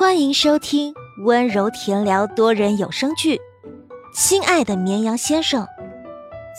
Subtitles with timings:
[0.00, 3.36] 欢迎收听温柔甜聊多人有声剧
[4.14, 5.66] 《亲爱的绵羊先生》，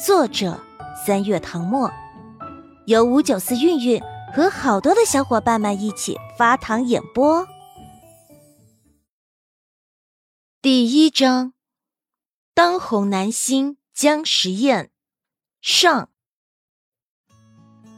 [0.06, 0.62] 作者
[1.04, 1.92] 三月唐末，
[2.86, 4.00] 由五九四韵韵
[4.32, 7.48] 和好多的小伙伴们一起发糖演播。
[10.62, 11.54] 第一章：
[12.54, 14.92] 当红男星姜时宴
[15.62, 16.10] 上。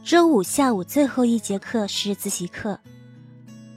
[0.02, 2.80] 周五下午最后一节课是自习课。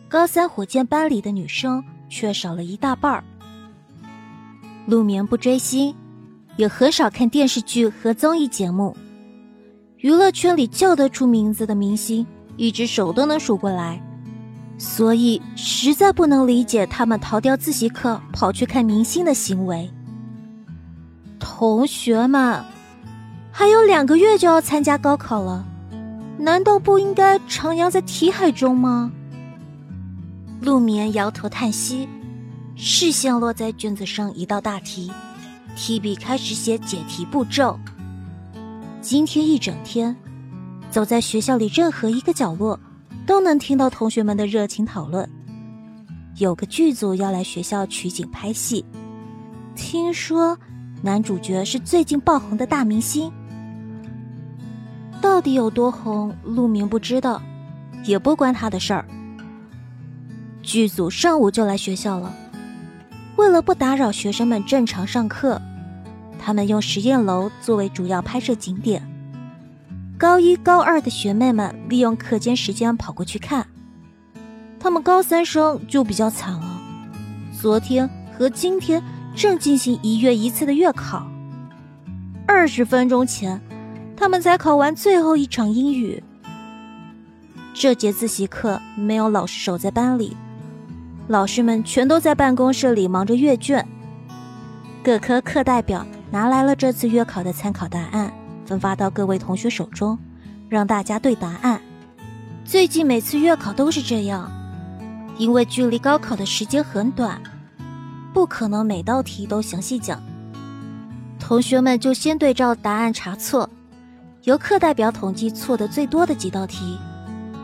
[0.09, 3.23] 高三火箭班里的女生却少了一大半儿。
[4.85, 5.93] 陆眠不追星，
[6.55, 8.95] 也很少看电视剧和综艺节目。
[9.98, 12.25] 娱乐圈里叫得出名字的明星，
[12.55, 14.01] 一只手都能数过来，
[14.77, 19.91] 所以实在不能理解他们逃掉自习课跑去看明星的行为。
[21.37, 22.63] 同学们，
[23.51, 25.65] 还有两个月就要参加高考了，
[26.37, 29.12] 难道不应该徜徉在题海中吗？
[30.59, 32.09] 陆眠摇头叹息，
[32.75, 35.12] 视线落在卷子上一道大题，
[35.76, 37.79] 提笔开始写解题步骤。
[38.99, 40.15] 今天一整天，
[40.90, 42.79] 走在学校里任何一个角落，
[43.26, 45.29] 都能听到同学们的热情讨论。
[46.37, 48.84] 有个剧组要来学校取景拍戏，
[49.76, 50.57] 听说
[51.04, 53.32] 男主角是最近爆红的大明星。
[55.21, 57.41] 到底有多红，陆眠不知道，
[58.04, 59.07] 也不关他的事儿。
[60.68, 62.35] 剧组上午就来学校了，
[63.37, 65.62] 为了不打扰学生们正常上课，
[66.38, 69.01] 他们用实验楼作为主要拍摄景点。
[70.18, 73.66] 高一高二的学妹们利用课间时间跑过去看。
[74.78, 76.81] 他们高三生就比较惨了，
[77.57, 79.01] 昨天和今天
[79.34, 81.25] 正进行一月一次的月考。
[82.45, 83.62] 二十分钟前，
[84.18, 86.22] 他们才考完最后一场英语。
[87.73, 90.35] 这节自习课没有老师守在班里。
[91.28, 93.85] 老师们全都在办公室里忙着阅卷，
[95.03, 98.31] 各科课代表拿来了这次月考的参考答案，
[98.65, 100.17] 分发到各位同学手中，
[100.69, 101.81] 让大家对答案。
[102.63, 104.49] 最近每次月考都是这样，
[105.37, 107.41] 因为距离高考的时间很短，
[108.33, 110.21] 不可能每道题都详细讲。
[111.37, 113.69] 同学们就先对照答案查错，
[114.43, 116.97] 由课代表统计错的最多的几道题，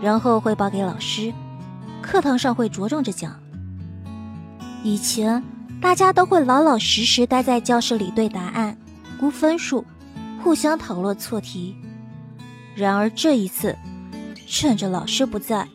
[0.02, 1.34] 然后汇报给老师，
[2.02, 3.34] 课堂上会着重着讲。
[4.84, 5.42] 以前，
[5.82, 8.78] 大家都会老老实实待在教室里对答案、
[9.18, 9.86] 估分数、
[10.44, 11.74] 互相讨论错题。
[12.76, 13.74] 然而这一次，
[14.46, 15.66] 趁着老师不在，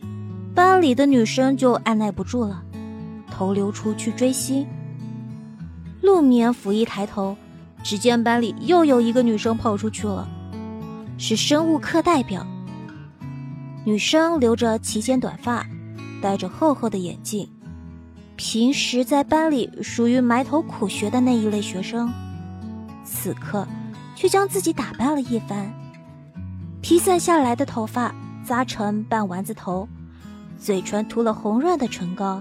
[0.54, 2.62] 班里的女生就按耐不住了，
[3.30, 4.66] 头溜出去追星。
[6.02, 7.34] 陆眠甫一抬头，
[7.82, 10.28] 只见班里又有一个女生跑出去了，
[11.16, 12.46] 是生物课代表。
[13.86, 15.66] 女生留着齐肩短发，
[16.20, 17.48] 戴着厚厚的眼镜。
[18.38, 22.08] 平时在班里属于埋头苦学的那一类学生，
[23.04, 23.66] 此刻
[24.14, 25.68] 却将自己打扮了一番，
[26.80, 28.14] 披散下来的头发
[28.46, 29.88] 扎成半丸子头，
[30.56, 32.40] 嘴唇涂了红润的唇膏，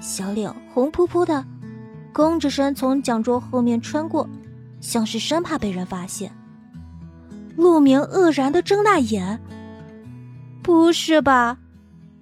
[0.00, 1.44] 小脸红扑扑的，
[2.14, 4.26] 弓着身从讲桌后面穿过，
[4.80, 6.32] 像是生怕被人发现。
[7.56, 9.38] 陆明愕然的睁大眼，
[10.62, 11.58] 不是吧？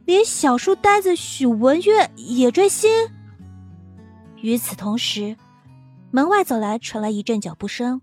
[0.04, 2.90] 连小书呆子许文月也追星。
[4.42, 5.36] 与此同时，
[6.10, 8.02] 门外走来传来一阵脚步声，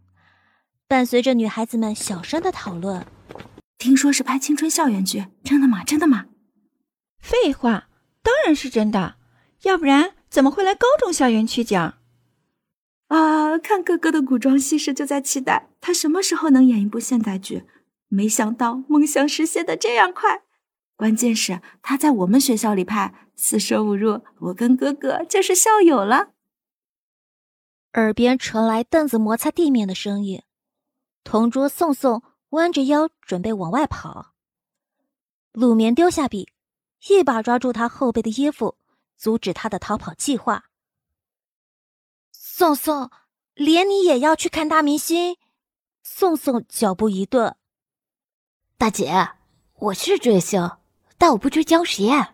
[0.88, 3.06] 伴随着女孩子们小声的讨论
[3.78, 5.84] ：“听说是拍青春校园剧，真的吗？
[5.84, 6.26] 真的吗
[7.22, 7.88] ？”“废话，
[8.24, 9.16] 当然是真的，
[9.62, 11.80] 要不然怎么会来高中校园取景
[13.10, 17.66] ？”“啊，看哥哥的古装戏时就在期待他什么时候能演一部现代剧，
[18.08, 20.42] 没想到梦想实现的这样快。”
[21.02, 26.34] 关键是他在我们学校里派，四舍五入，我跟哥哥就是校友了。
[27.94, 30.44] 耳边传来凳子摩擦地面的声音，
[31.24, 34.36] 同桌宋宋弯着腰准备往外跑。
[35.54, 36.54] 陆眠丢下笔，
[37.08, 38.78] 一把抓住他后背的衣服，
[39.18, 40.66] 阻止他的逃跑计划。
[42.32, 43.10] 宋宋，
[43.56, 45.38] 连你也要去看大明星？
[46.04, 47.56] 宋宋脚步一顿，
[48.78, 49.30] 大姐，
[49.74, 50.70] 我是追星。
[51.22, 52.34] 但我不追僵实验。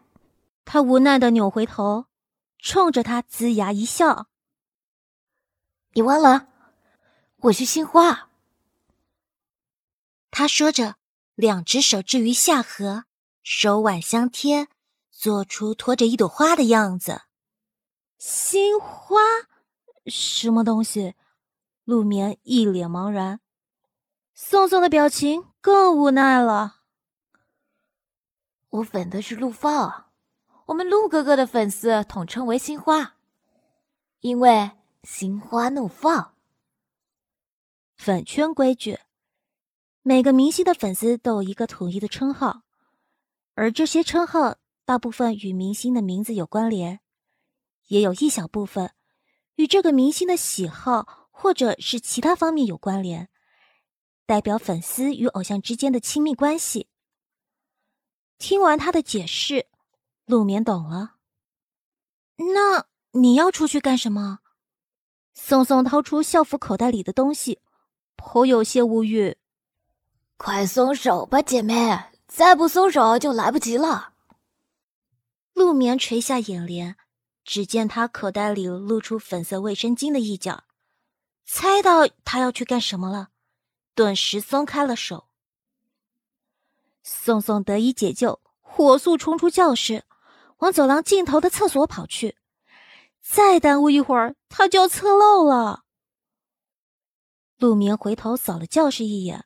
[0.63, 2.05] 他无奈的扭回头，
[2.57, 4.27] 冲着他龇牙一笑
[5.91, 6.47] ：“你忘了，
[7.39, 8.29] 我是杏花。”
[10.31, 10.95] 他说着，
[11.35, 13.03] 两只手置于下颌，
[13.43, 14.69] 手腕相贴，
[15.11, 17.23] 做出托着一朵花的样子。
[18.17, 19.19] 心花，
[20.05, 21.13] 什么东西？
[21.83, 23.41] 陆眠一脸茫然。
[24.33, 26.76] 宋宋的表情更无奈了。
[28.69, 30.11] 我粉的是陆放，
[30.65, 33.15] 我们陆哥哥的粉丝统称为心花，
[34.19, 34.71] 因为
[35.03, 36.35] 心花怒放。
[37.95, 38.99] 粉圈规矩，
[40.01, 42.63] 每个明星的粉丝都有一个统一的称号，
[43.55, 46.99] 而这些称号大部分与明星的名字有关联，
[47.87, 48.91] 也有一小部分
[49.55, 53.29] 与这个明星的喜好或者是其他方面有关联，
[54.25, 56.89] 代表粉丝与偶像之间的亲密关系。
[58.37, 59.67] 听完他的解释，
[60.25, 61.15] 陆眠懂了。
[62.37, 64.39] 那你要出去干什么？
[65.33, 67.61] 宋宋掏出校服口袋里的东西。
[68.19, 69.37] 颇有些无语，
[70.37, 72.11] 快松手吧，姐妹！
[72.27, 74.13] 再不松手就来不及了。
[75.53, 76.97] 陆眠垂下眼帘，
[77.45, 80.63] 只见他口袋里露出粉色卫生巾的一角，
[81.45, 83.29] 猜到他要去干什么了，
[83.93, 85.26] 顿时松开了手。
[87.09, 90.03] 宋宋得以解救，火速冲出教室，
[90.57, 92.35] 往走廊尽头的厕所跑去。
[93.21, 95.85] 再耽误一会儿，他就要侧漏了。
[97.57, 99.45] 陆眠回头扫了教室一眼，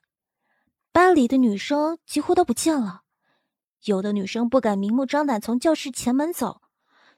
[0.91, 3.03] 班里的女生几乎都不见了。
[3.83, 6.63] 有的女生不敢明目张胆从教室前门走，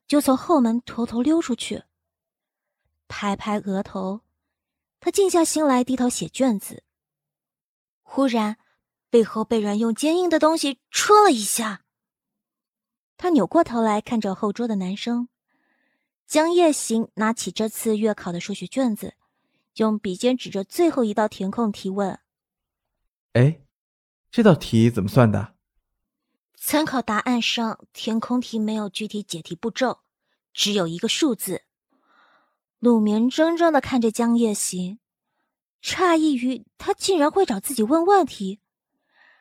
[0.06, 1.84] 就从后门偷偷溜出去。
[3.08, 4.20] 拍拍额头，
[5.00, 6.84] 他静下心来低头写卷子。
[8.02, 8.58] 忽然，
[9.14, 11.84] 背后被人用坚硬的东西戳了一下。
[13.16, 15.30] 他扭过头来看着后桌的男生，
[16.26, 19.14] 江夜行拿起这次月考的数学卷子。
[19.76, 22.20] 用笔尖指着最后一道填空题问
[23.34, 23.62] ：“哎，
[24.32, 25.54] 这道题怎么算的？”
[26.58, 30.00] 参考答案上，填空题没有具体解题步骤，
[30.54, 31.62] 只有一个数字。
[32.80, 34.98] 陆眠怔怔的看着江夜行，
[35.84, 38.60] 诧异于他竟然会找自己问问题，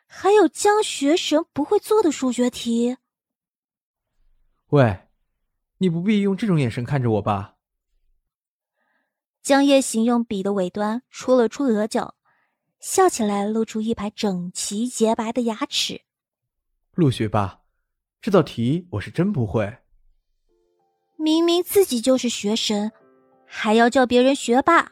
[0.05, 2.97] 还有江学神不会做的数学题。
[4.69, 5.07] 喂，
[5.77, 7.55] 你不必用这种眼神看着我吧？
[9.41, 12.15] 江夜行用笔的尾端戳了戳额角，
[12.79, 16.01] 笑起来露出一排整齐洁白的牙齿。
[16.93, 17.61] 陆学霸，
[18.21, 19.79] 这道题我是真不会。
[21.17, 22.91] 明明自己就是学神，
[23.45, 24.91] 还要叫别人学霸。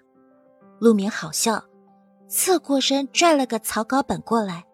[0.79, 1.63] 陆明好笑，
[2.27, 4.65] 侧过身拽了个草稿本过来，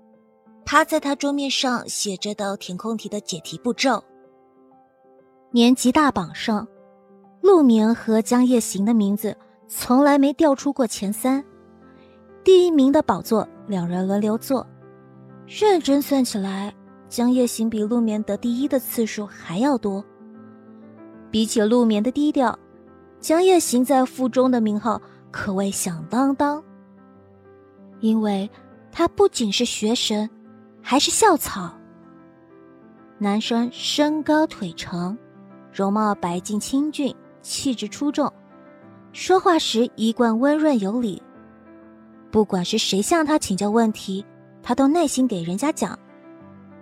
[0.68, 4.04] 趴在他桌面上写着的填空题的解题步骤。
[5.50, 6.68] 年级大榜上，
[7.40, 9.36] 陆明和江夜行的名字。
[9.70, 11.44] 从来没掉出过前三，
[12.44, 14.66] 第一名的宝座两人轮流坐。
[15.46, 16.74] 认真算起来，
[17.08, 20.04] 江夜行比陆眠得第一的次数还要多。
[21.32, 22.58] 比起陆眠的低调，
[23.22, 26.62] 江夜行在附中的名号可谓响当当。
[28.02, 28.50] 因为
[28.92, 30.30] 他不仅是学神，
[30.90, 31.70] 还是校草。
[33.18, 35.18] 男生身高腿长，
[35.70, 38.32] 容貌白净清俊，气质出众。
[39.12, 41.22] 说话时一贯温润有礼，
[42.32, 44.26] 不管是谁向他请教问题，
[44.64, 46.00] 他都耐心给人家讲。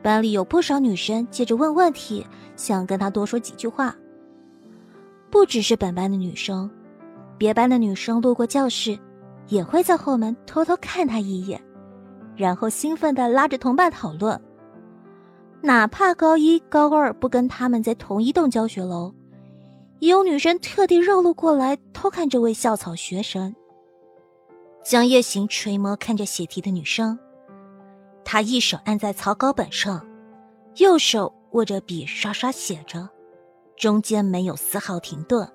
[0.03, 2.23] 班里有不少女生借着问问题，
[2.55, 3.95] 想跟他多说几句话。
[5.31, 6.69] 不只是本班的女生，
[7.39, 8.99] 别班的女生路过教室，
[9.47, 11.59] 也会在后门偷偷看他一眼，
[12.35, 14.39] 然后兴奋地拉着同伴讨论。
[15.61, 19.13] 哪怕高一、高二不跟他们在同一栋教学楼。
[19.99, 23.55] 也有女生特地绕路过来偷看这位校草学生。
[24.83, 27.17] 江夜行垂眸看着写题的女生，
[28.23, 30.05] 他一手按在草稿本上，
[30.75, 33.09] 右手握着笔刷刷写着，
[33.77, 35.49] 中间没有丝毫停顿，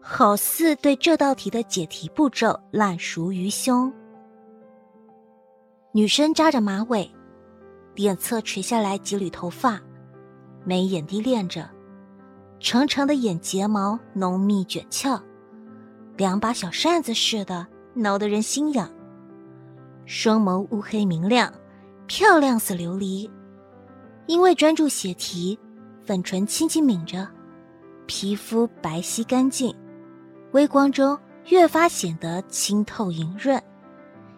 [0.00, 3.92] 好似对这道题的解题步骤烂熟于胸。
[5.96, 7.10] 女生扎着马尾，
[7.94, 9.80] 脸侧垂下来几缕头发，
[10.62, 11.70] 眉眼低敛着。
[12.60, 15.18] 长长的眼睫毛浓密卷翘，
[16.18, 18.90] 两把小扇子似的，挠得人心痒。
[20.04, 21.50] 双眸乌黑明亮，
[22.06, 23.30] 漂亮似琉璃。
[24.26, 25.58] 因为专注写题，
[26.04, 27.26] 粉唇轻轻抿着，
[28.04, 29.74] 皮肤白皙干净，
[30.52, 33.58] 微光中越发显得清透莹润，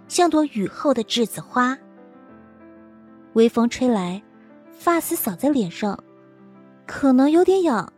[0.09, 1.79] 像朵雨后的栀子花。
[3.35, 4.21] 微风吹来，
[4.73, 6.03] 发丝扫在脸上，
[6.87, 7.93] 可能有点痒。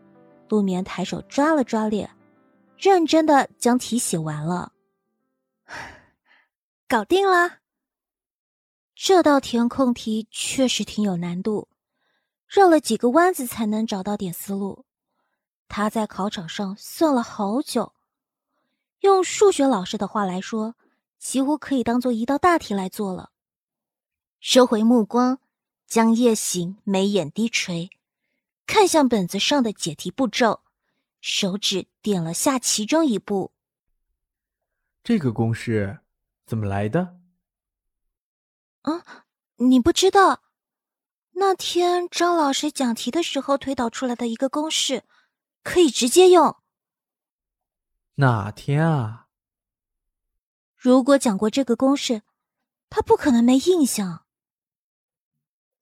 [0.49, 2.11] 陆眠抬手抓了抓脸，
[2.76, 4.73] 认真的将题写完了。
[6.88, 7.59] 搞定了。
[8.95, 11.69] 这道填空题确实挺有难度，
[12.47, 14.85] 绕了几个弯子才能找到点思路。
[15.69, 17.95] 他在考场上算了好久，
[19.00, 20.75] 用数学老师的话来说，
[21.21, 23.31] 几乎可以当做一道大题来做了。
[24.41, 25.39] 收回目光，
[25.87, 27.91] 将夜行眉眼低垂。
[28.67, 30.62] 看向本子上的解题步骤，
[31.21, 33.53] 手指点了下其中一步。
[35.05, 36.00] 这个公式
[36.47, 37.19] 怎么来的？
[38.83, 40.43] 啊，你不知道？
[41.33, 45.05] 那天张老师讲题的时候推导出来的一个公式，
[45.62, 46.57] 可以直接用。
[48.15, 49.29] 哪天啊？
[50.82, 52.22] 如果讲过这个公式，
[52.88, 54.25] 他不可能没印象。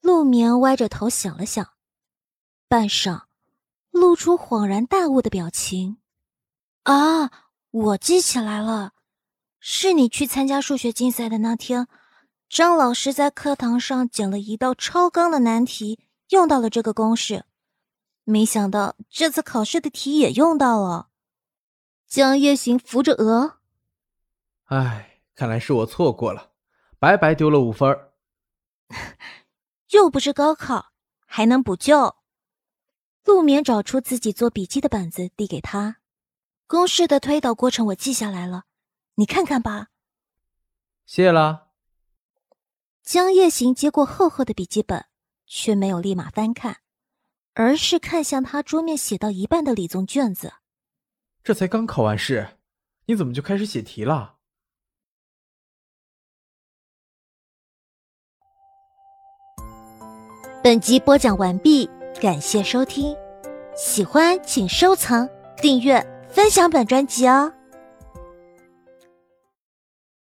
[0.00, 1.74] 陆眠歪着头想了想，
[2.66, 3.26] 半晌，
[3.92, 5.98] 露出恍然大悟的表情。
[6.82, 7.30] 啊，
[7.70, 8.94] 我记起来了，
[9.60, 11.86] 是你去参加数学竞赛的那天。
[12.48, 16.00] 张老师在课堂上讲了一道超纲的难题，
[16.30, 17.44] 用到了这个公式。
[18.24, 21.10] 没想到这次考试的题也用到了。
[22.08, 23.57] 江夜行扶着额，
[24.68, 26.52] 唉，看来是我错过了，
[26.98, 27.88] 白白丢了五分
[29.90, 30.92] 又 不是高考，
[31.26, 32.16] 还能补救？
[33.24, 35.98] 陆眠找出自己做笔记的本子，递给他。
[36.66, 38.64] 公式的推导过程我记下来了，
[39.14, 39.88] 你看看吧。
[41.06, 41.68] 谢了。
[43.02, 45.06] 江夜行接过厚厚的笔记本，
[45.46, 46.80] 却没有立马翻看，
[47.54, 50.52] 而是看向他桌面写到一半的理综卷子。
[51.42, 52.58] 这才刚考完试，
[53.06, 54.37] 你怎么就开始写题了？
[60.68, 61.88] 本集播讲完毕，
[62.20, 63.16] 感谢收听，
[63.74, 65.26] 喜欢请收藏、
[65.62, 67.50] 订阅、分享本专辑哦。